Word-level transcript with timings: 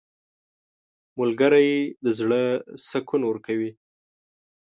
•ملګری 1.19 1.69
د 2.03 2.07
زړه 2.19 2.43
سکون 2.89 3.21
ورکوي. 3.25 3.71